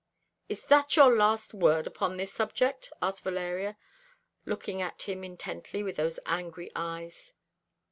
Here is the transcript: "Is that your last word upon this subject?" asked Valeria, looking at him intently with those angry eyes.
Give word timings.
"Is 0.49 0.65
that 0.65 0.95
your 0.95 1.15
last 1.15 1.53
word 1.53 1.85
upon 1.85 2.17
this 2.17 2.33
subject?" 2.33 2.91
asked 3.03 3.23
Valeria, 3.23 3.77
looking 4.47 4.81
at 4.81 5.03
him 5.03 5.23
intently 5.23 5.83
with 5.83 5.97
those 5.97 6.17
angry 6.25 6.71
eyes. 6.75 7.33